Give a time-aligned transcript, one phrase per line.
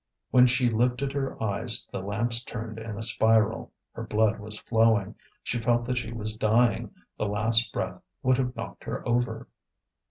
[0.31, 3.71] When she lifted her eyes the lamps turned in a spiral.
[3.91, 6.89] Her blood was flowing; she felt that she was dying;
[7.19, 9.47] the least breath would have knocked her over.